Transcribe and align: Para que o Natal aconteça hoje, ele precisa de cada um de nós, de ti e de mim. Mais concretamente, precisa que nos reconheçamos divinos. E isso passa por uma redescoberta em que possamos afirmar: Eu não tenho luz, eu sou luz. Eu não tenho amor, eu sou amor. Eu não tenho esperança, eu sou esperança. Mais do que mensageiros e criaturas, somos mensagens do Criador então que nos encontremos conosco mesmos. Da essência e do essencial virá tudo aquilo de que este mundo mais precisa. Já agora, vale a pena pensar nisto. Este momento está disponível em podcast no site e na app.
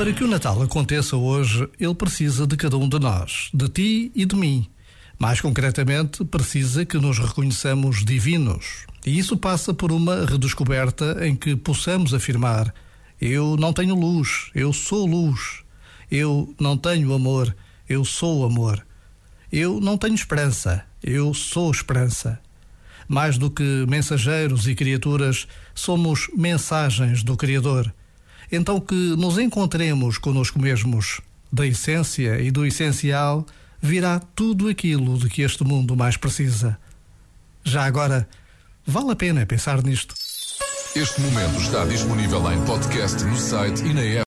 Para 0.00 0.14
que 0.14 0.24
o 0.24 0.26
Natal 0.26 0.62
aconteça 0.62 1.14
hoje, 1.14 1.68
ele 1.78 1.94
precisa 1.94 2.46
de 2.46 2.56
cada 2.56 2.78
um 2.78 2.88
de 2.88 2.98
nós, 2.98 3.50
de 3.52 3.68
ti 3.68 4.10
e 4.14 4.24
de 4.24 4.34
mim. 4.34 4.66
Mais 5.18 5.42
concretamente, 5.42 6.24
precisa 6.24 6.86
que 6.86 6.96
nos 6.96 7.18
reconheçamos 7.18 8.02
divinos. 8.02 8.86
E 9.04 9.18
isso 9.18 9.36
passa 9.36 9.74
por 9.74 9.92
uma 9.92 10.24
redescoberta 10.24 11.18
em 11.20 11.36
que 11.36 11.54
possamos 11.54 12.14
afirmar: 12.14 12.74
Eu 13.20 13.58
não 13.58 13.74
tenho 13.74 13.94
luz, 13.94 14.50
eu 14.54 14.72
sou 14.72 15.04
luz. 15.04 15.62
Eu 16.10 16.54
não 16.58 16.78
tenho 16.78 17.12
amor, 17.12 17.54
eu 17.86 18.02
sou 18.02 18.46
amor. 18.46 18.82
Eu 19.52 19.82
não 19.82 19.98
tenho 19.98 20.14
esperança, 20.14 20.82
eu 21.04 21.34
sou 21.34 21.70
esperança. 21.70 22.40
Mais 23.06 23.36
do 23.36 23.50
que 23.50 23.84
mensageiros 23.86 24.66
e 24.66 24.74
criaturas, 24.74 25.46
somos 25.74 26.30
mensagens 26.34 27.22
do 27.22 27.36
Criador 27.36 27.92
então 28.50 28.80
que 28.80 28.94
nos 29.16 29.38
encontremos 29.38 30.18
conosco 30.18 30.58
mesmos. 30.60 31.20
Da 31.52 31.66
essência 31.66 32.40
e 32.40 32.50
do 32.50 32.64
essencial 32.64 33.44
virá 33.82 34.20
tudo 34.34 34.68
aquilo 34.68 35.18
de 35.18 35.28
que 35.28 35.42
este 35.42 35.64
mundo 35.64 35.96
mais 35.96 36.16
precisa. 36.16 36.78
Já 37.64 37.84
agora, 37.84 38.28
vale 38.86 39.12
a 39.12 39.16
pena 39.16 39.44
pensar 39.46 39.82
nisto. 39.82 40.14
Este 40.94 41.20
momento 41.20 41.60
está 41.60 41.84
disponível 41.84 42.50
em 42.52 42.64
podcast 42.64 43.22
no 43.24 43.36
site 43.36 43.82
e 43.84 43.94
na 43.94 44.02
app. 44.02 44.18